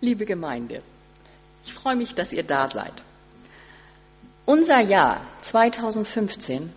Liebe 0.00 0.26
Gemeinde, 0.26 0.80
ich 1.64 1.74
freue 1.74 1.96
mich, 1.96 2.14
dass 2.14 2.32
ihr 2.32 2.44
da 2.44 2.68
seid. 2.68 2.92
Unser 4.46 4.80
Jahr 4.80 5.20
2015 5.40 6.72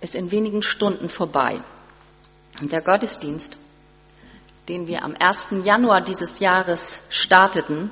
ist 0.00 0.14
in 0.14 0.30
wenigen 0.30 0.62
Stunden 0.62 1.08
vorbei. 1.08 1.60
Und 2.60 2.70
der 2.70 2.80
Gottesdienst, 2.80 3.56
den 4.68 4.86
wir 4.86 5.02
am 5.02 5.16
1. 5.18 5.48
Januar 5.64 6.00
dieses 6.00 6.38
Jahres 6.38 7.00
starteten, 7.10 7.90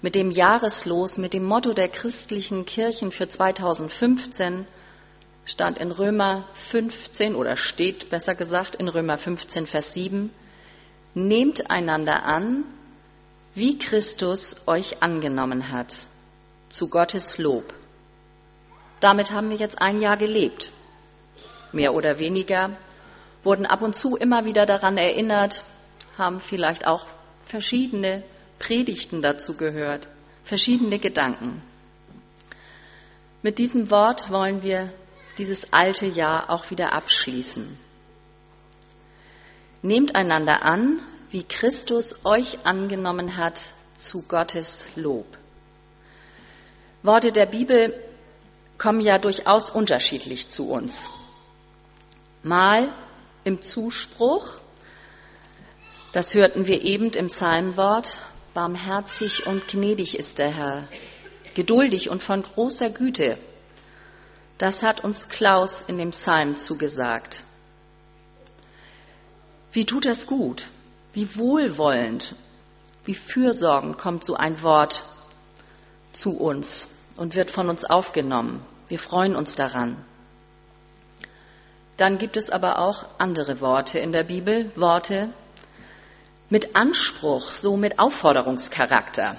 mit 0.00 0.14
dem 0.14 0.30
Jahreslos, 0.30 1.18
mit 1.18 1.34
dem 1.34 1.44
Motto 1.44 1.74
der 1.74 1.88
christlichen 1.88 2.64
Kirchen 2.64 3.12
für 3.12 3.28
2015, 3.28 4.66
stand 5.44 5.76
in 5.76 5.90
Römer 5.90 6.48
15 6.54 7.34
oder 7.34 7.56
steht 7.56 8.08
besser 8.08 8.34
gesagt 8.34 8.74
in 8.76 8.88
Römer 8.88 9.18
15, 9.18 9.66
Vers 9.66 9.92
7, 9.92 10.30
nehmt 11.14 11.70
einander 11.70 12.24
an, 12.24 12.64
wie 13.58 13.76
Christus 13.76 14.68
euch 14.68 15.02
angenommen 15.02 15.72
hat, 15.72 15.94
zu 16.68 16.88
Gottes 16.88 17.38
Lob. 17.38 17.74
Damit 19.00 19.32
haben 19.32 19.50
wir 19.50 19.56
jetzt 19.56 19.82
ein 19.82 20.00
Jahr 20.00 20.16
gelebt. 20.16 20.70
Mehr 21.72 21.92
oder 21.92 22.20
weniger 22.20 22.76
wurden 23.42 23.66
ab 23.66 23.82
und 23.82 23.96
zu 23.96 24.16
immer 24.16 24.44
wieder 24.44 24.64
daran 24.64 24.96
erinnert, 24.96 25.64
haben 26.16 26.38
vielleicht 26.38 26.86
auch 26.86 27.06
verschiedene 27.44 28.22
Predigten 28.60 29.22
dazu 29.22 29.56
gehört, 29.56 30.06
verschiedene 30.44 31.00
Gedanken. 31.00 31.62
Mit 33.42 33.58
diesem 33.58 33.90
Wort 33.90 34.30
wollen 34.30 34.62
wir 34.62 34.92
dieses 35.36 35.72
alte 35.72 36.06
Jahr 36.06 36.50
auch 36.50 36.70
wieder 36.70 36.92
abschließen. 36.92 37.78
Nehmt 39.82 40.14
einander 40.14 40.62
an, 40.64 41.00
wie 41.30 41.42
Christus 41.44 42.24
euch 42.24 42.58
angenommen 42.64 43.36
hat 43.36 43.70
zu 43.96 44.22
Gottes 44.22 44.88
Lob. 44.96 45.26
Worte 47.02 47.32
der 47.32 47.46
Bibel 47.46 47.94
kommen 48.78 49.00
ja 49.00 49.18
durchaus 49.18 49.70
unterschiedlich 49.70 50.48
zu 50.48 50.70
uns. 50.70 51.10
Mal 52.42 52.88
im 53.44 53.60
Zuspruch, 53.62 54.60
das 56.12 56.34
hörten 56.34 56.66
wir 56.66 56.82
eben 56.82 57.10
im 57.10 57.26
Psalmwort, 57.26 58.20
barmherzig 58.54 59.46
und 59.46 59.68
gnädig 59.68 60.18
ist 60.18 60.38
der 60.38 60.50
Herr, 60.50 60.88
geduldig 61.54 62.08
und 62.08 62.22
von 62.22 62.42
großer 62.42 62.90
Güte. 62.90 63.38
Das 64.56 64.82
hat 64.82 65.04
uns 65.04 65.28
Klaus 65.28 65.82
in 65.86 65.98
dem 65.98 66.10
Psalm 66.10 66.56
zugesagt. 66.56 67.44
Wie 69.72 69.84
tut 69.84 70.06
das 70.06 70.26
gut? 70.26 70.68
Wie 71.18 71.36
wohlwollend, 71.36 72.36
wie 73.04 73.16
fürsorgend 73.16 73.98
kommt 73.98 74.22
so 74.22 74.36
ein 74.36 74.62
Wort 74.62 75.02
zu 76.12 76.38
uns 76.38 76.90
und 77.16 77.34
wird 77.34 77.50
von 77.50 77.68
uns 77.68 77.84
aufgenommen. 77.84 78.64
Wir 78.86 79.00
freuen 79.00 79.34
uns 79.34 79.56
daran. 79.56 79.96
Dann 81.96 82.18
gibt 82.18 82.36
es 82.36 82.50
aber 82.50 82.78
auch 82.78 83.04
andere 83.18 83.60
Worte 83.60 83.98
in 83.98 84.12
der 84.12 84.22
Bibel, 84.22 84.70
Worte 84.76 85.30
mit 86.50 86.76
Anspruch, 86.76 87.50
so 87.50 87.76
mit 87.76 87.98
Aufforderungscharakter, 87.98 89.38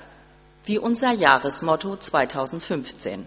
wie 0.65 0.79
unser 0.79 1.13
Jahresmotto 1.13 1.95
2015. 1.95 3.25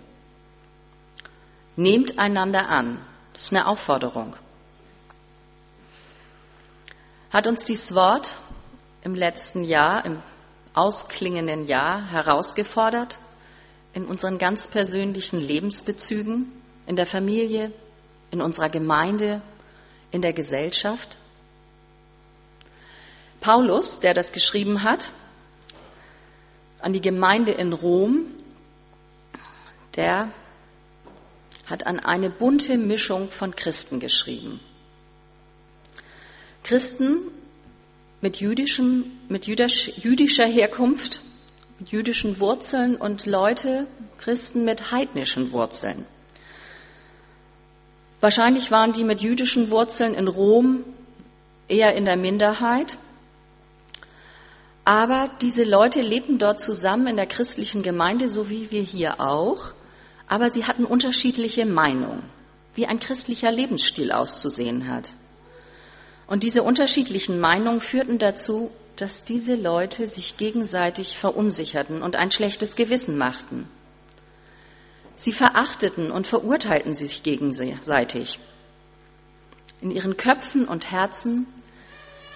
Nehmt 1.77 2.19
einander 2.19 2.69
an, 2.69 2.99
das 3.33 3.45
ist 3.45 3.55
eine 3.55 3.67
Aufforderung. 3.67 4.37
Hat 7.33 7.47
uns 7.47 7.65
dieses 7.65 7.95
Wort 7.95 8.37
im 9.03 9.15
letzten 9.15 9.65
Jahr, 9.65 10.05
im 10.05 10.23
ausklingenden 10.75 11.67
Jahr 11.67 12.11
herausgefordert, 12.11 13.19
in 13.95 14.05
unseren 14.05 14.37
ganz 14.37 14.69
persönlichen 14.69 15.41
Lebensbezügen, 15.41 16.53
in 16.87 16.95
der 16.95 17.07
Familie, 17.07 17.73
in 18.31 18.43
unserer 18.43 18.69
Gemeinde, 18.69 19.41
in 20.11 20.21
der 20.21 20.35
Gesellschaft? 20.35 21.17
Paulus, 23.41 24.01
der 24.01 24.13
das 24.13 24.33
geschrieben 24.33 24.83
hat, 24.83 25.11
an 26.81 26.93
die 26.93 27.01
Gemeinde 27.01 27.53
in 27.53 27.73
Rom, 27.73 28.27
der 29.97 30.31
hat 31.65 31.87
an 31.87 31.99
eine 31.99 32.29
bunte 32.29 32.77
Mischung 32.77 33.31
von 33.31 33.57
Christen 33.57 34.01
geschrieben. 34.01 34.61
Christen 36.63 37.19
mit, 38.21 38.41
jüdischem, 38.41 39.11
mit 39.29 39.47
jüdisch, 39.47 39.93
jüdischer 39.99 40.47
Herkunft, 40.47 41.21
mit 41.79 41.91
jüdischen 41.91 42.39
Wurzeln 42.39 42.97
und 42.97 43.27
Leute, 43.27 43.87
Christen 44.19 44.65
mit 44.65 44.93
heidnischen 44.93 45.51
Wurzeln. 45.51 46.07
Wahrscheinlich 48.21 48.71
waren 48.71 48.93
die 48.93 49.03
mit 49.03 49.21
jüdischen 49.21 49.71
Wurzeln 49.71 50.15
in 50.15 50.29
Rom 50.29 50.85
eher 51.67 51.97
in 51.97 52.05
der 52.05 52.17
Minderheit. 52.17 52.97
Aber 54.85 55.29
diese 55.41 55.65
Leute 55.65 56.01
lebten 56.01 56.39
dort 56.39 56.61
zusammen 56.61 57.09
in 57.09 57.17
der 57.17 57.27
christlichen 57.27 57.83
Gemeinde, 57.83 58.29
so 58.29 58.49
wie 58.49 58.71
wir 58.71 58.83
hier 58.83 59.21
auch. 59.21 59.73
Aber 60.29 60.51
sie 60.51 60.65
hatten 60.67 60.85
unterschiedliche 60.85 61.67
Meinungen, 61.67 62.23
wie 62.77 62.87
ein 62.87 63.01
christlicher 63.01 63.51
Lebensstil 63.51 64.13
auszusehen 64.13 64.89
hat. 64.89 65.11
Und 66.27 66.43
diese 66.43 66.63
unterschiedlichen 66.63 67.41
Meinungen 67.41 67.81
führten 67.81 68.19
dazu, 68.19 68.71
dass 68.97 69.25
diese 69.25 69.55
Leute 69.55 70.07
sich 70.09 70.37
gegenseitig 70.37 71.17
verunsicherten 71.17 72.03
und 72.03 72.17
ein 72.17 72.31
schlechtes 72.31 72.77
Gewissen 72.77 73.19
machten. 73.19 73.69
Sie 75.17 75.33
verachteten 75.33 76.11
und 76.11 76.27
verurteilten 76.27 76.95
sich 76.95 77.23
gegenseitig. 77.23 78.39
In 79.81 79.91
ihren 79.91 80.17
Köpfen 80.17 80.67
und 80.67 80.91
Herzen 80.91 81.47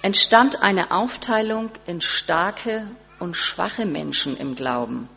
entstand 0.02 0.62
eine 0.62 0.90
Aufteilung 0.90 1.70
in 1.86 2.00
starke 2.00 2.88
und 3.18 3.36
schwache 3.36 3.86
Menschen 3.86 4.36
im 4.36 4.54
Glauben. 4.54 5.08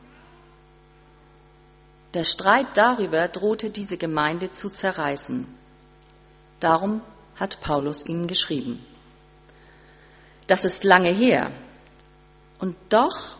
Der 2.13 2.23
Streit 2.23 2.65
darüber 2.73 3.27
drohte 3.27 3.69
diese 3.69 3.97
Gemeinde 3.97 4.51
zu 4.51 4.69
zerreißen. 4.69 5.45
Darum 6.59 7.01
hat 7.39 7.61
Paulus 7.61 8.05
ihnen 8.05 8.27
geschrieben. 8.27 8.85
Das 10.47 10.65
ist 10.65 10.83
lange 10.83 11.11
her. 11.11 11.51
Und 12.59 12.75
doch 12.89 13.37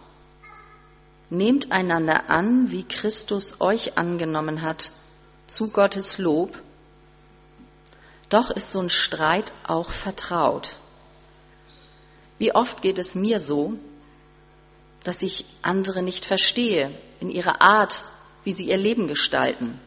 nehmt 1.30 1.72
einander 1.72 2.30
an, 2.30 2.72
wie 2.72 2.84
Christus 2.84 3.62
euch 3.62 3.98
angenommen 3.98 4.62
hat, 4.62 4.92
zu 5.48 5.70
Gottes 5.70 6.18
Lob. 6.18 6.62
Doch 8.30 8.52
ist 8.52 8.72
so 8.72 8.80
ein 8.80 8.90
Streit 8.90 9.52
auch 9.66 9.92
vertraut. 9.92 10.76
Wie 12.38 12.54
oft 12.54 12.82
geht 12.82 13.00
es 13.00 13.16
mir 13.16 13.40
so, 13.40 13.74
dass 15.04 15.22
ich 15.24 15.46
andere 15.62 16.04
nicht 16.04 16.26
verstehe 16.26 16.92
in 17.20 17.30
ihrer 17.30 17.62
Art, 17.62 18.04
wie 18.44 18.54
sie 18.54 18.70
ihr 18.70 18.78
Leben 18.78 19.08
gestalten 19.08 19.80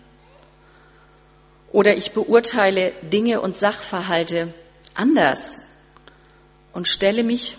oder 1.72 1.97
ich 1.97 2.12
beurteile 2.12 2.93
Dinge 3.03 3.41
und 3.41 3.56
Sachverhalte 3.56 4.53
anders 4.94 5.59
und 6.72 6.87
stelle 6.87 7.25
mich 7.25 7.56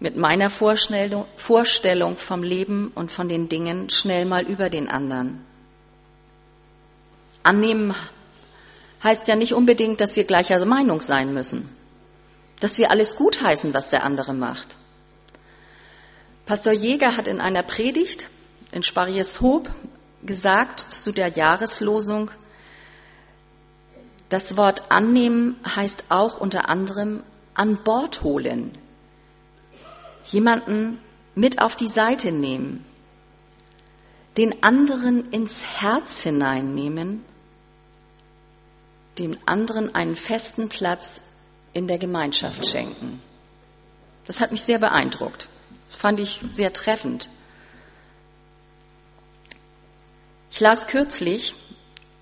mit 0.00 0.16
meiner 0.16 0.50
Vorstellung 0.50 2.16
vom 2.16 2.42
Leben 2.42 2.92
und 2.94 3.10
von 3.10 3.28
den 3.28 3.48
Dingen 3.48 3.88
schnell 3.88 4.26
mal 4.26 4.44
über 4.44 4.68
den 4.68 4.88
anderen. 4.88 5.44
Annehmen 7.42 7.94
heißt 9.02 9.28
ja 9.28 9.36
nicht 9.36 9.54
unbedingt, 9.54 10.00
dass 10.00 10.16
wir 10.16 10.24
gleicher 10.24 10.62
Meinung 10.64 11.00
sein 11.00 11.32
müssen, 11.32 11.68
dass 12.60 12.78
wir 12.78 12.90
alles 12.90 13.16
gutheißen, 13.16 13.72
was 13.72 13.90
der 13.90 14.04
andere 14.04 14.34
macht. 14.34 14.76
Pastor 16.46 16.72
Jäger 16.72 17.16
hat 17.16 17.28
in 17.28 17.40
einer 17.40 17.62
Predigt 17.62 18.28
in 18.72 18.82
Sparieshoop 18.82 19.70
gesagt 20.22 20.80
zu 20.80 21.12
der 21.12 21.28
Jahreslosung, 21.28 22.30
das 24.34 24.56
Wort 24.56 24.90
annehmen 24.90 25.60
heißt 25.64 26.06
auch 26.08 26.38
unter 26.38 26.68
anderem 26.68 27.22
an 27.54 27.84
Bord 27.84 28.24
holen, 28.24 28.76
jemanden 30.24 30.98
mit 31.36 31.62
auf 31.62 31.76
die 31.76 31.86
Seite 31.86 32.32
nehmen, 32.32 32.84
den 34.36 34.64
anderen 34.64 35.30
ins 35.30 35.80
Herz 35.80 36.22
hineinnehmen, 36.24 37.24
dem 39.20 39.38
anderen 39.46 39.94
einen 39.94 40.16
festen 40.16 40.68
Platz 40.68 41.22
in 41.72 41.86
der 41.86 41.98
Gemeinschaft 41.98 42.66
schenken. 42.66 43.22
Das 44.26 44.40
hat 44.40 44.50
mich 44.50 44.64
sehr 44.64 44.80
beeindruckt, 44.80 45.48
fand 45.90 46.18
ich 46.18 46.40
sehr 46.50 46.72
treffend. 46.72 47.30
Ich 50.50 50.58
las 50.58 50.88
kürzlich 50.88 51.54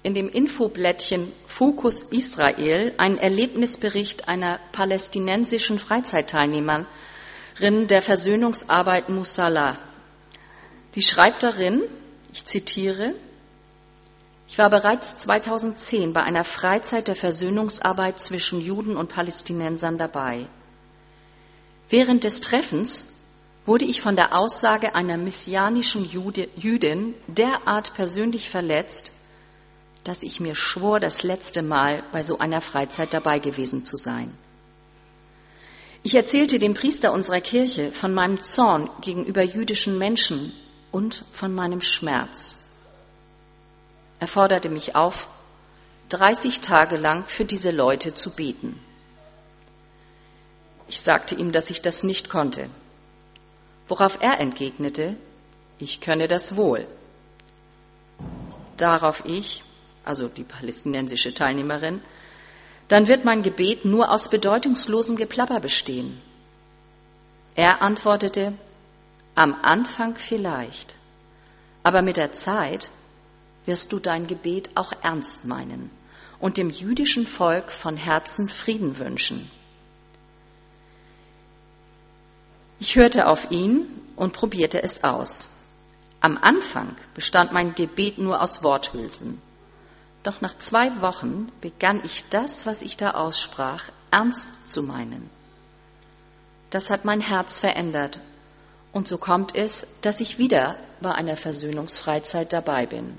in 0.02 0.14
dem 0.14 0.28
Infoblättchen 0.28 1.32
Fokus 1.46 2.04
Israel 2.04 2.92
einen 2.98 3.18
Erlebnisbericht 3.18 4.28
einer 4.28 4.58
palästinensischen 4.72 5.78
Freizeitteilnehmerin 5.78 6.86
der 7.60 8.02
Versöhnungsarbeit 8.02 9.08
Musala. 9.08 9.78
Die 10.94 11.02
schreibt 11.02 11.42
darin, 11.42 11.82
ich 12.32 12.44
zitiere, 12.44 13.14
ich 14.48 14.58
war 14.58 14.68
bereits 14.68 15.16
2010 15.18 16.12
bei 16.12 16.22
einer 16.22 16.44
Freizeit 16.44 17.08
der 17.08 17.16
Versöhnungsarbeit 17.16 18.18
zwischen 18.18 18.60
Juden 18.60 18.96
und 18.96 19.08
Palästinensern 19.08 19.96
dabei. 19.96 20.46
Während 21.88 22.24
des 22.24 22.40
Treffens 22.40 23.14
wurde 23.64 23.84
ich 23.84 24.02
von 24.02 24.16
der 24.16 24.36
Aussage 24.36 24.94
einer 24.94 25.16
messianischen 25.16 26.04
Jude, 26.04 26.48
Jüdin 26.56 27.14
derart 27.28 27.94
persönlich 27.94 28.50
verletzt, 28.50 29.12
dass 30.04 30.22
ich 30.22 30.40
mir 30.40 30.54
schwor, 30.54 31.00
das 31.00 31.22
letzte 31.22 31.62
Mal 31.62 32.02
bei 32.12 32.22
so 32.22 32.38
einer 32.38 32.60
Freizeit 32.60 33.14
dabei 33.14 33.38
gewesen 33.38 33.84
zu 33.84 33.96
sein. 33.96 34.36
Ich 36.02 36.14
erzählte 36.16 36.58
dem 36.58 36.74
Priester 36.74 37.12
unserer 37.12 37.40
Kirche 37.40 37.92
von 37.92 38.12
meinem 38.12 38.40
Zorn 38.40 38.90
gegenüber 39.00 39.42
jüdischen 39.42 39.98
Menschen 39.98 40.52
und 40.90 41.24
von 41.32 41.54
meinem 41.54 41.80
Schmerz. 41.80 42.58
Er 44.18 44.26
forderte 44.26 44.68
mich 44.68 44.96
auf, 44.96 45.28
30 46.08 46.60
Tage 46.60 46.96
lang 46.96 47.24
für 47.28 47.44
diese 47.44 47.70
Leute 47.70 48.14
zu 48.14 48.30
beten. 48.30 48.78
Ich 50.88 51.00
sagte 51.00 51.34
ihm, 51.36 51.52
dass 51.52 51.70
ich 51.70 51.80
das 51.80 52.02
nicht 52.02 52.28
konnte, 52.28 52.68
worauf 53.88 54.18
er 54.20 54.40
entgegnete, 54.40 55.16
ich 55.78 56.00
könne 56.00 56.28
das 56.28 56.56
wohl. 56.56 56.86
Darauf 58.76 59.24
ich, 59.24 59.62
also 60.04 60.28
die 60.28 60.44
palästinensische 60.44 61.34
Teilnehmerin, 61.34 62.00
dann 62.88 63.08
wird 63.08 63.24
mein 63.24 63.42
Gebet 63.42 63.84
nur 63.84 64.10
aus 64.10 64.28
bedeutungslosem 64.28 65.16
Geplapper 65.16 65.60
bestehen. 65.60 66.20
Er 67.54 67.82
antwortete, 67.82 68.54
am 69.34 69.56
Anfang 69.62 70.16
vielleicht, 70.16 70.94
aber 71.82 72.02
mit 72.02 72.16
der 72.16 72.32
Zeit 72.32 72.90
wirst 73.64 73.92
du 73.92 73.98
dein 73.98 74.26
Gebet 74.26 74.70
auch 74.74 74.92
ernst 75.02 75.44
meinen 75.44 75.90
und 76.38 76.56
dem 76.56 76.70
jüdischen 76.70 77.26
Volk 77.26 77.70
von 77.70 77.96
Herzen 77.96 78.48
Frieden 78.48 78.98
wünschen. 78.98 79.50
Ich 82.80 82.96
hörte 82.96 83.28
auf 83.28 83.50
ihn 83.50 83.86
und 84.16 84.32
probierte 84.32 84.82
es 84.82 85.04
aus. 85.04 85.50
Am 86.20 86.36
Anfang 86.36 86.96
bestand 87.14 87.52
mein 87.52 87.74
Gebet 87.74 88.18
nur 88.18 88.42
aus 88.42 88.62
Worthülsen. 88.62 89.40
Doch 90.22 90.40
nach 90.40 90.56
zwei 90.58 91.00
Wochen 91.00 91.50
begann 91.60 92.04
ich 92.04 92.24
das, 92.30 92.64
was 92.66 92.82
ich 92.82 92.96
da 92.96 93.12
aussprach, 93.12 93.84
ernst 94.10 94.48
zu 94.66 94.82
meinen. 94.82 95.28
Das 96.70 96.90
hat 96.90 97.04
mein 97.04 97.20
Herz 97.20 97.60
verändert. 97.60 98.20
Und 98.92 99.08
so 99.08 99.18
kommt 99.18 99.54
es, 99.54 99.86
dass 100.02 100.20
ich 100.20 100.38
wieder 100.38 100.76
bei 101.00 101.12
einer 101.12 101.36
Versöhnungsfreizeit 101.36 102.52
dabei 102.52 102.86
bin. 102.86 103.18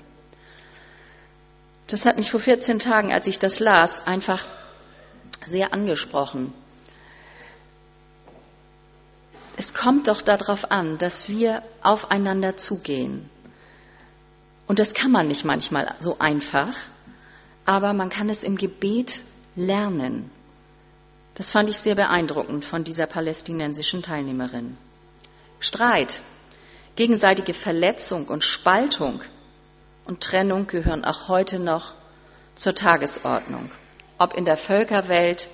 Das 1.88 2.06
hat 2.06 2.16
mich 2.16 2.30
vor 2.30 2.40
14 2.40 2.78
Tagen, 2.78 3.12
als 3.12 3.26
ich 3.26 3.38
das 3.38 3.60
las, 3.60 4.06
einfach 4.06 4.46
sehr 5.44 5.74
angesprochen. 5.74 6.54
Es 9.56 9.74
kommt 9.74 10.08
doch 10.08 10.22
darauf 10.22 10.70
an, 10.70 10.96
dass 10.98 11.28
wir 11.28 11.62
aufeinander 11.82 12.56
zugehen. 12.56 13.28
Und 14.66 14.78
das 14.78 14.94
kann 14.94 15.12
man 15.12 15.28
nicht 15.28 15.44
manchmal 15.44 15.94
so 16.00 16.18
einfach 16.18 16.74
aber 17.64 17.92
man 17.92 18.10
kann 18.10 18.28
es 18.28 18.44
im 18.44 18.56
Gebet 18.56 19.22
lernen. 19.56 20.30
Das 21.34 21.50
fand 21.50 21.68
ich 21.68 21.78
sehr 21.78 21.94
beeindruckend 21.94 22.64
von 22.64 22.84
dieser 22.84 23.06
palästinensischen 23.06 24.02
Teilnehmerin. 24.02 24.76
Streit, 25.58 26.22
gegenseitige 26.96 27.54
Verletzung 27.54 28.26
und 28.28 28.44
Spaltung 28.44 29.22
und 30.04 30.20
Trennung 30.20 30.66
gehören 30.66 31.04
auch 31.04 31.28
heute 31.28 31.58
noch 31.58 31.94
zur 32.54 32.74
Tagesordnung, 32.74 33.70
ob 34.18 34.34
in 34.34 34.44
der 34.44 34.56
Völkerwelt, 34.56 35.48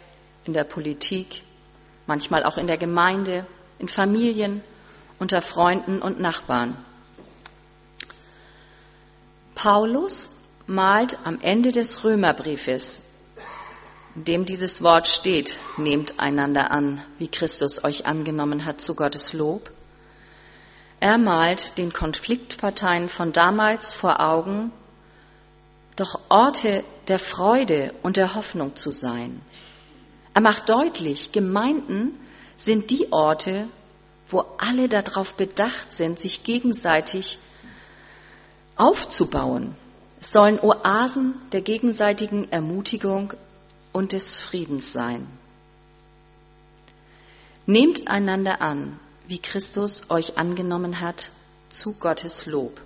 in 0.45 0.53
der 0.53 0.65
Politik, 0.65 1.43
manchmal 2.07 2.45
auch 2.45 2.59
in 2.59 2.67
der 2.67 2.77
Gemeinde, 2.77 3.47
in 3.79 3.89
Familien, 3.89 4.63
unter 5.19 5.41
Freunden 5.41 6.03
und 6.03 6.21
Nachbarn. 6.21 6.77
Paulus 9.55 10.31
malt 10.71 11.19
am 11.25 11.41
Ende 11.41 11.73
des 11.73 12.05
Römerbriefes, 12.05 13.03
in 14.15 14.25
dem 14.25 14.47
dieses 14.47 14.83
Wort 14.83 15.09
steht, 15.09 15.59
nehmt 15.77 16.21
einander 16.21 16.71
an, 16.71 17.03
wie 17.19 17.27
Christus 17.27 17.83
euch 17.83 18.07
angenommen 18.07 18.65
hat 18.65 18.81
zu 18.81 18.95
Gottes 18.95 19.33
Lob. 19.33 19.71
Er 21.01 21.19
malt 21.19 21.77
den 21.77 21.93
Konfliktparteien 21.93 23.09
von 23.09 23.33
damals 23.33 23.95
vor 23.95 24.21
Augen, 24.21 24.71
doch 25.97 26.21
Orte 26.29 26.85
der 27.09 27.19
Freude 27.19 27.93
und 28.03 28.17
der 28.17 28.37
Hoffnung 28.37 28.77
zu 28.77 28.93
sein. 28.93 29.41
Er 30.35 30.41
macht 30.41 30.69
deutlich, 30.69 31.33
Gemeinden 31.33 32.17
sind 32.57 32.91
die 32.91 33.13
Orte, 33.13 33.67
wo 34.29 34.45
alle 34.59 34.89
darauf 34.89 35.35
bedacht 35.35 35.93
sind, 35.93 36.21
sich 36.21 36.45
gegenseitig 36.45 37.39
aufzubauen, 38.77 39.75
es 40.21 40.33
sollen 40.33 40.61
Oasen 40.61 41.35
der 41.53 41.63
gegenseitigen 41.63 42.53
Ermutigung 42.53 43.33
und 43.93 44.13
des 44.13 44.39
Friedens 44.39 44.93
sein. 44.93 45.27
Nehmt 47.67 48.09
einander 48.09 48.61
an, 48.61 48.99
wie 49.29 49.39
Christus 49.39 50.11
euch 50.11 50.37
angenommen 50.37 51.01
hat, 51.01 51.31
zu 51.71 51.95
Gottes 51.95 52.47
Lob. 52.47 52.81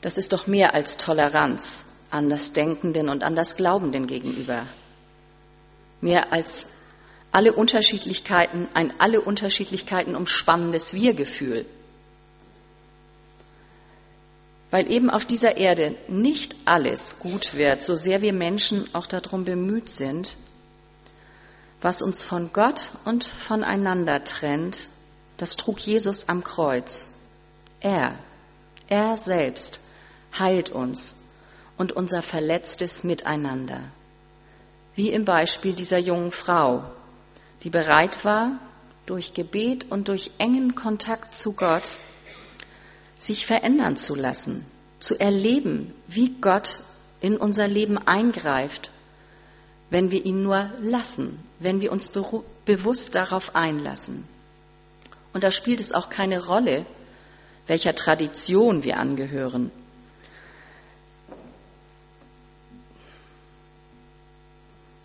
Das 0.00 0.16
ist 0.16 0.32
doch 0.32 0.46
mehr 0.46 0.74
als 0.74 0.96
Toleranz 0.96 1.86
an 2.10 2.28
das 2.28 2.52
Denkenden 2.52 3.08
und 3.08 3.24
an 3.24 3.34
das 3.34 3.56
Glaubenden 3.56 4.06
gegenüber. 4.06 4.66
Mehr 6.00 6.32
als 6.32 6.66
alle 7.32 7.52
Unterschiedlichkeiten, 7.52 8.68
ein 8.74 8.92
alle 9.00 9.20
Unterschiedlichkeiten 9.20 10.16
umspannendes 10.16 10.94
Wir-Gefühl 10.94 11.66
weil 14.70 14.90
eben 14.90 15.10
auf 15.10 15.24
dieser 15.24 15.56
Erde 15.56 15.96
nicht 16.08 16.56
alles 16.64 17.18
gut 17.18 17.54
wird, 17.54 17.82
so 17.82 17.94
sehr 17.94 18.22
wir 18.22 18.32
Menschen 18.32 18.88
auch 18.94 19.06
darum 19.06 19.44
bemüht 19.44 19.88
sind, 19.88 20.36
was 21.80 22.02
uns 22.02 22.22
von 22.22 22.52
Gott 22.52 22.90
und 23.04 23.24
voneinander 23.24 24.22
trennt, 24.24 24.86
das 25.38 25.56
trug 25.56 25.78
Jesus 25.80 26.28
am 26.28 26.44
Kreuz. 26.44 27.12
Er, 27.80 28.18
er 28.88 29.16
selbst 29.16 29.80
heilt 30.38 30.70
uns 30.70 31.16
und 31.78 31.92
unser 31.92 32.22
verletztes 32.22 33.04
Miteinander. 33.04 33.80
Wie 34.94 35.10
im 35.10 35.24
Beispiel 35.24 35.72
dieser 35.72 35.98
jungen 35.98 36.30
Frau, 36.32 36.84
die 37.62 37.70
bereit 37.70 38.24
war, 38.24 38.58
durch 39.06 39.32
Gebet 39.32 39.90
und 39.90 40.08
durch 40.08 40.30
engen 40.38 40.74
Kontakt 40.74 41.34
zu 41.34 41.54
Gott 41.54 41.96
sich 43.20 43.44
verändern 43.44 43.98
zu 43.98 44.14
lassen, 44.14 44.64
zu 44.98 45.20
erleben, 45.20 45.92
wie 46.08 46.30
Gott 46.40 46.80
in 47.20 47.36
unser 47.36 47.68
Leben 47.68 47.98
eingreift, 47.98 48.90
wenn 49.90 50.10
wir 50.10 50.24
ihn 50.24 50.42
nur 50.42 50.70
lassen, 50.80 51.38
wenn 51.58 51.82
wir 51.82 51.92
uns 51.92 52.10
bewusst 52.64 53.14
darauf 53.14 53.54
einlassen. 53.54 54.24
Und 55.34 55.44
da 55.44 55.50
spielt 55.50 55.80
es 55.80 55.92
auch 55.92 56.08
keine 56.08 56.46
Rolle, 56.46 56.86
welcher 57.66 57.94
Tradition 57.94 58.84
wir 58.84 58.96
angehören. 58.96 59.70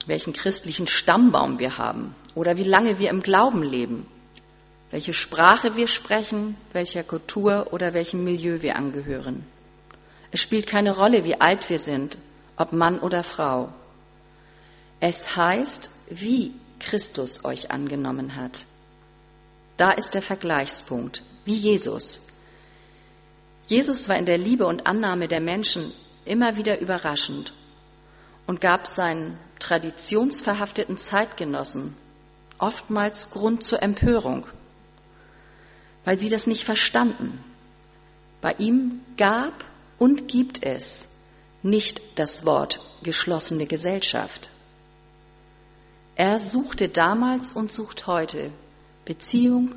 welchen 0.07 0.34
christlichen 0.34 0.86
Stammbaum 0.86 1.57
wir 1.57 1.79
haben 1.79 2.13
oder 2.36 2.57
wie 2.57 2.63
lange 2.63 3.00
wir 3.00 3.10
im 3.10 3.24
Glauben 3.24 3.63
leben 3.63 4.05
welche 4.95 5.13
Sprache 5.13 5.75
wir 5.75 5.89
sprechen, 5.89 6.55
welcher 6.71 7.03
Kultur 7.03 7.73
oder 7.73 7.93
welchem 7.93 8.23
Milieu 8.23 8.61
wir 8.61 8.77
angehören. 8.77 9.45
Es 10.31 10.39
spielt 10.39 10.67
keine 10.67 10.95
Rolle, 10.95 11.25
wie 11.25 11.41
alt 11.41 11.69
wir 11.69 11.79
sind, 11.79 12.17
ob 12.55 12.71
Mann 12.71 13.01
oder 13.01 13.21
Frau. 13.21 13.73
Es 15.01 15.35
heißt, 15.35 15.89
wie 16.09 16.53
Christus 16.79 17.43
euch 17.43 17.71
angenommen 17.71 18.37
hat. 18.37 18.65
Da 19.75 19.91
ist 19.91 20.13
der 20.13 20.21
Vergleichspunkt, 20.21 21.23
wie 21.43 21.57
Jesus. 21.57 22.27
Jesus 23.67 24.07
war 24.07 24.15
in 24.15 24.25
der 24.25 24.37
Liebe 24.37 24.65
und 24.65 24.87
Annahme 24.87 25.27
der 25.27 25.41
Menschen 25.41 25.91
immer 26.23 26.55
wieder 26.55 26.79
überraschend 26.79 27.51
und 28.47 28.61
gab 28.61 28.87
seinen 28.87 29.37
traditionsverhafteten 29.59 30.95
Zeitgenossen 30.95 31.97
oftmals 32.59 33.31
Grund 33.31 33.61
zur 33.61 33.83
Empörung 33.83 34.47
weil 36.05 36.19
sie 36.19 36.29
das 36.29 36.47
nicht 36.47 36.63
verstanden. 36.63 37.43
Bei 38.41 38.53
ihm 38.57 39.01
gab 39.17 39.65
und 40.00 40.27
gibt 40.27 40.63
es 40.63 41.09
nicht 41.63 42.01
das 42.15 42.45
Wort 42.45 42.79
geschlossene 43.03 43.65
Gesellschaft. 43.65 44.50
Er 46.15 46.39
suchte 46.39 46.88
damals 46.88 47.53
und 47.53 47.71
sucht 47.71 48.07
heute 48.07 48.51
Beziehung 49.03 49.75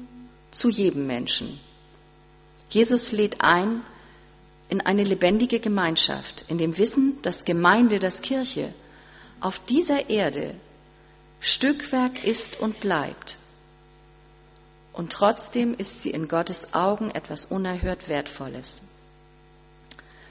zu 0.50 0.68
jedem 0.68 1.06
Menschen, 1.06 1.58
Jesus 2.70 3.12
lädt 3.12 3.40
ein 3.40 3.82
in 4.68 4.82
eine 4.82 5.04
lebendige 5.04 5.61
Gemeinschaft, 5.61 6.44
in 6.49 6.58
dem 6.58 6.76
Wissen, 6.76 7.20
dass 7.23 7.47
Gemeinde, 7.47 7.99
dass 7.99 8.20
Kirche 8.20 8.75
auf 9.40 9.61
dieser 9.66 10.11
Erde 10.11 10.54
Stückwerk 11.40 12.25
ist 12.25 12.61
und 12.61 12.80
bleibt. 12.80 13.38
Und 14.99 15.12
trotzdem 15.12 15.76
ist 15.78 16.02
sie 16.02 16.11
in 16.11 16.26
Gottes 16.26 16.75
Augen 16.75 17.12
etwas 17.12 17.47
unerhört 17.47 18.09
Wertvolles. 18.09 18.83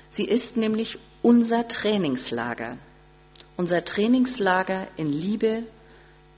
Sie 0.10 0.26
ist 0.26 0.58
nämlich 0.58 1.00
unser 1.22 1.70
Trainingslager, 1.70 2.78
unser 3.56 3.86
Trainingslager 3.86 4.90
in 4.98 5.08
Liebe, 5.08 5.64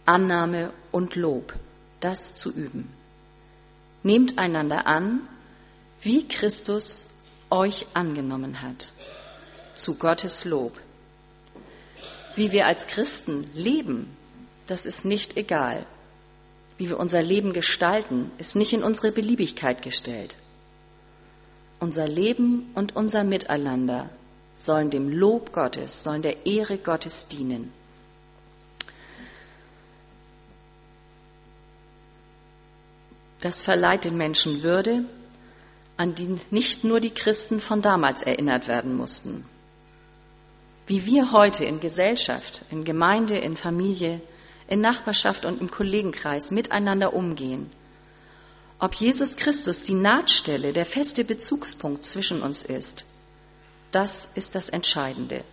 Annahme 0.05 0.71
und 0.91 1.15
Lob, 1.15 1.55
das 2.01 2.35
zu 2.35 2.51
üben. 2.53 2.93
Nehmt 4.03 4.37
einander 4.37 4.85
an, 4.85 5.27
wie 6.03 6.27
Christus 6.27 7.05
euch 7.49 7.87
angenommen 7.95 8.61
hat, 8.61 8.91
zu 9.73 9.95
Gottes 9.95 10.45
Lob. 10.45 10.79
Wie 12.35 12.51
wir 12.51 12.67
als 12.67 12.85
Christen 12.85 13.49
leben, 13.55 14.15
das 14.67 14.85
ist 14.85 15.03
nicht 15.03 15.35
egal. 15.35 15.87
Wie 16.79 16.87
wir 16.87 16.97
unser 16.97 17.21
Leben 17.21 17.51
gestalten, 17.51 18.31
ist 18.37 18.55
nicht 18.55 18.71
in 18.71 18.83
unsere 18.83 19.11
Beliebigkeit 19.11 19.81
gestellt. 19.81 20.37
Unser 21.81 22.07
Leben 22.07 22.71
und 22.73 22.95
unser 22.95 23.25
Miteinander 23.25 24.09
sollen 24.55 24.89
dem 24.89 25.09
Lob 25.09 25.51
Gottes, 25.51 26.03
sollen 26.05 26.21
der 26.21 26.45
Ehre 26.45 26.77
Gottes 26.77 27.27
dienen. 27.27 27.73
Das 33.41 33.61
verleiht 33.61 34.05
den 34.05 34.15
Menschen 34.15 34.63
Würde, 34.63 35.03
an 35.97 36.15
die 36.15 36.37
nicht 36.49 36.85
nur 36.85 37.01
die 37.01 37.13
Christen 37.13 37.59
von 37.59 37.81
damals 37.81 38.21
erinnert 38.21 38.69
werden 38.69 38.95
mussten. 38.95 39.43
Wie 40.87 41.05
wir 41.05 41.33
heute 41.33 41.65
in 41.65 41.81
Gesellschaft, 41.81 42.61
in 42.71 42.85
Gemeinde, 42.85 43.37
in 43.37 43.57
Familie, 43.57 44.21
in 44.69 44.81
Nachbarschaft 44.81 45.45
und 45.45 45.59
im 45.59 45.71
Kollegenkreis 45.71 46.51
miteinander 46.51 47.13
umgehen. 47.13 47.71
Ob 48.77 48.93
Jesus 48.93 49.35
Christus 49.35 49.81
die 49.81 49.95
Nahtstelle, 49.95 50.73
der 50.73 50.85
feste 50.85 51.23
Bezugspunkt 51.23 52.05
zwischen 52.05 52.41
uns 52.41 52.63
ist, 52.63 53.03
das 53.91 54.29
ist 54.35 54.53
das 54.53 54.69
Entscheidende. 54.69 55.43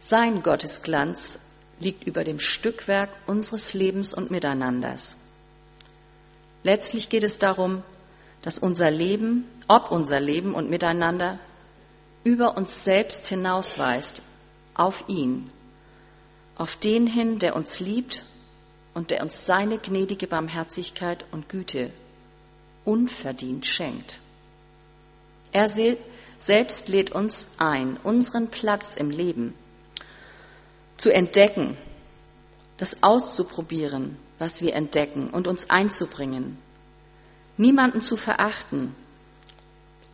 Sein 0.00 0.42
Gottesglanz 0.42 1.38
liegt 1.78 2.04
über 2.04 2.24
dem 2.24 2.40
Stückwerk 2.40 3.10
unseres 3.26 3.74
Lebens 3.74 4.12
und 4.12 4.32
Miteinanders. 4.32 5.14
Letztlich 6.64 7.08
geht 7.08 7.24
es 7.24 7.38
darum, 7.38 7.82
dass 8.42 8.58
unser 8.58 8.90
Leben, 8.90 9.48
ob 9.68 9.92
unser 9.92 10.18
Leben 10.18 10.54
und 10.54 10.68
Miteinander 10.68 11.38
über 12.24 12.56
uns 12.56 12.84
selbst 12.84 13.26
hinausweist 13.26 14.20
auf 14.74 15.04
ihn, 15.08 15.50
auf 16.56 16.76
den 16.76 17.06
hin, 17.06 17.38
der 17.38 17.56
uns 17.56 17.80
liebt 17.80 18.22
und 18.94 19.10
der 19.10 19.22
uns 19.22 19.46
seine 19.46 19.78
gnädige 19.78 20.26
Barmherzigkeit 20.26 21.24
und 21.32 21.48
Güte 21.48 21.90
unverdient 22.84 23.66
schenkt. 23.66 24.20
Er 25.52 25.68
selbst 26.38 26.88
lädt 26.88 27.12
uns 27.12 27.52
ein, 27.58 27.96
unseren 28.02 28.48
Platz 28.48 28.96
im 28.96 29.10
Leben 29.10 29.54
zu 30.96 31.12
entdecken, 31.12 31.76
das 32.76 33.02
auszuprobieren, 33.02 34.16
was 34.38 34.60
wir 34.60 34.74
entdecken 34.74 35.30
und 35.30 35.46
uns 35.46 35.70
einzubringen, 35.70 36.58
niemanden 37.56 38.00
zu 38.00 38.16
verachten 38.16 38.94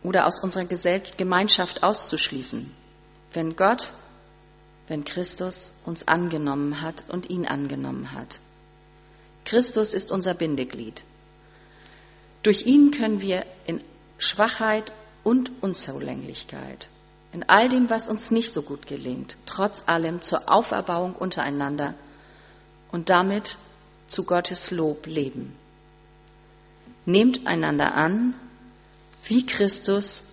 oder 0.03 0.27
aus 0.27 0.39
unserer 0.39 0.65
Gemeinschaft 1.17 1.83
auszuschließen. 1.83 2.71
Wenn 3.33 3.55
Gott 3.55 3.93
wenn 4.91 5.05
Christus 5.05 5.71
uns 5.85 6.09
angenommen 6.09 6.81
hat 6.81 7.05
und 7.07 7.29
ihn 7.29 7.45
angenommen 7.45 8.11
hat. 8.11 8.39
Christus 9.45 9.93
ist 9.93 10.11
unser 10.11 10.33
Bindeglied. 10.33 11.03
Durch 12.43 12.65
ihn 12.65 12.91
können 12.91 13.21
wir 13.21 13.45
in 13.65 13.79
Schwachheit 14.17 14.91
und 15.23 15.49
Unzulänglichkeit, 15.61 16.89
in 17.31 17.47
all 17.47 17.69
dem, 17.69 17.89
was 17.89 18.09
uns 18.09 18.31
nicht 18.31 18.51
so 18.51 18.63
gut 18.63 18.85
gelingt, 18.85 19.37
trotz 19.45 19.83
allem 19.85 20.21
zur 20.21 20.51
Auferbauung 20.51 21.15
untereinander 21.15 21.93
und 22.91 23.09
damit 23.09 23.55
zu 24.07 24.25
Gottes 24.25 24.71
Lob 24.71 25.05
leben. 25.05 25.55
Nehmt 27.05 27.47
einander 27.47 27.93
an, 27.93 28.33
wie 29.23 29.45
Christus 29.45 30.23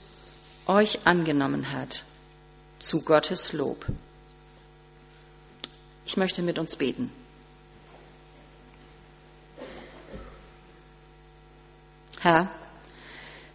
euch 0.67 1.07
angenommen 1.07 1.71
hat, 1.71 2.03
zu 2.81 3.03
Gottes 3.03 3.53
Lob. 3.53 3.87
Ich 6.09 6.17
möchte 6.17 6.43
mit 6.43 6.59
uns 6.59 6.75
beten. 6.77 7.13
Herr, 12.21 12.51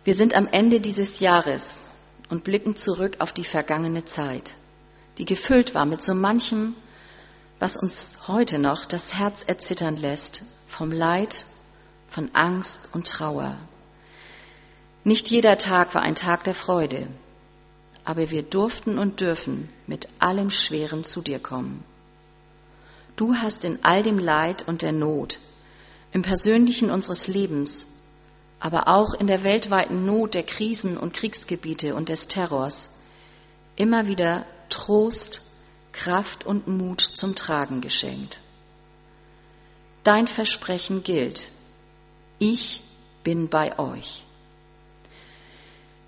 wir 0.04 0.14
sind 0.14 0.36
am 0.36 0.48
Ende 0.48 0.80
dieses 0.80 1.20
Jahres 1.20 1.84
und 2.30 2.44
blicken 2.44 2.76
zurück 2.76 3.16
auf 3.18 3.34
die 3.34 3.44
vergangene 3.44 4.06
Zeit, 4.06 4.54
die 5.18 5.26
gefüllt 5.26 5.74
war 5.74 5.88
mit 5.88 6.04
so 6.04 6.14
manchem, 6.14 6.76
was 7.58 7.76
uns 7.76 8.20
heute 8.28 8.60
noch 8.60 8.86
das 8.86 9.16
Herz 9.16 9.44
erzittern 9.48 9.98
lässt 9.98 10.44
vom 10.68 10.92
Leid, 10.92 11.46
von 12.08 12.30
Angst 12.34 12.90
und 12.94 13.08
Trauer. 13.08 13.58
Nicht 15.04 15.32
jeder 15.32 15.58
Tag 15.58 15.96
war 15.96 16.04
ein 16.04 16.16
Tag 16.16 16.44
der 16.44 16.54
Freude, 16.54 17.08
aber 18.06 18.30
wir 18.30 18.44
durften 18.44 19.00
und 19.00 19.22
dürfen 19.22 19.70
mit 19.88 20.08
allem 20.20 20.52
Schweren 20.52 21.04
zu 21.04 21.22
dir 21.22 21.40
kommen. 21.40 21.84
Du 23.16 23.36
hast 23.36 23.64
in 23.64 23.80
all 23.84 24.02
dem 24.02 24.18
Leid 24.18 24.68
und 24.68 24.82
der 24.82 24.92
Not, 24.92 25.38
im 26.12 26.24
Persönlichen 26.24 26.90
unseres 26.90 27.28
Lebens, 27.28 27.88
aber 28.60 28.88
auch 28.88 29.14
in 29.14 29.28
der 29.28 29.44
weltweiten 29.44 30.06
Not 30.06 30.34
der 30.34 30.44
Krisen 30.44 30.98
und 30.98 31.14
Kriegsgebiete 31.14 31.96
und 31.96 32.10
des 32.10 32.28
Terrors 32.28 32.90
immer 33.76 34.08
wieder 34.08 34.46
Trost, 34.70 35.42
Kraft 35.92 36.46
und 36.46 36.68
Mut 36.68 37.02
zum 37.02 37.36
Tragen 37.36 37.82
geschenkt. 37.82 38.40
Dein 40.04 40.28
Versprechen 40.28 41.04
gilt. 41.04 41.50
Ich 42.40 42.82
bin 43.24 43.48
bei 43.48 43.78
euch. 43.78 44.24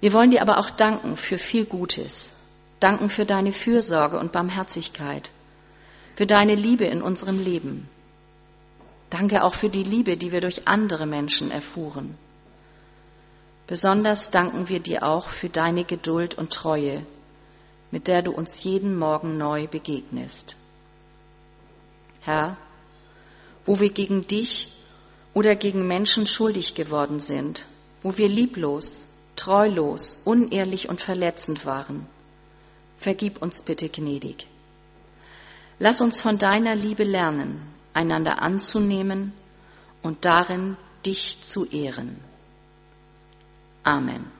Wir 0.01 0.12
wollen 0.12 0.31
dir 0.31 0.41
aber 0.41 0.57
auch 0.57 0.69
danken 0.69 1.17
für 1.17 1.38
viel 1.38 1.65
Gutes, 1.65 2.31
danken 2.79 3.09
für 3.09 3.25
deine 3.25 3.51
Fürsorge 3.51 4.19
und 4.19 4.31
Barmherzigkeit 4.31 5.29
für 6.15 6.25
deine 6.25 6.55
Liebe 6.55 6.86
in 6.86 7.01
unserem 7.01 7.39
Leben. 7.39 7.89
Danke 9.10 9.43
auch 9.43 9.55
für 9.55 9.69
die 9.69 9.84
Liebe, 9.84 10.17
die 10.17 10.31
wir 10.31 10.41
durch 10.41 10.67
andere 10.67 11.05
Menschen 11.05 11.51
erfuhren. 11.51 12.17
Besonders 13.67 14.31
danken 14.31 14.69
wir 14.69 14.79
dir 14.79 15.03
auch 15.03 15.29
für 15.29 15.50
deine 15.50 15.84
Geduld 15.84 16.38
und 16.38 16.53
Treue, 16.53 17.05
mit 17.91 18.07
der 18.07 18.22
du 18.22 18.31
uns 18.31 18.63
jeden 18.63 18.98
Morgen 18.98 19.38
neu 19.38 19.67
begegnest. 19.67 20.55
Herr, 22.22 22.57
wo 23.65 23.79
wir 23.79 23.89
gegen 23.89 24.27
dich 24.27 24.72
oder 25.34 25.55
gegen 25.55 25.86
Menschen 25.86 26.27
schuldig 26.27 26.75
geworden 26.75 27.19
sind, 27.19 27.65
wo 28.01 28.17
wir 28.17 28.29
lieblos, 28.29 29.05
treulos, 29.36 30.22
unehrlich 30.24 30.88
und 30.88 31.01
verletzend 31.01 31.65
waren, 31.65 32.05
vergib 33.00 33.41
uns 33.41 33.63
bitte 33.63 33.89
gnädig. 33.89 34.48
Lass 35.79 36.01
uns 36.01 36.22
von 36.22 36.38
deiner 36.38 36.75
Liebe 36.75 37.03
lernen, 37.03 37.62
einander 37.94 38.41
anzunehmen 38.41 39.34
und 40.01 40.25
darin 40.25 40.77
dich 41.05 41.41
zu 41.41 41.65
ehren. 41.65 42.20
Amen. 43.84 44.34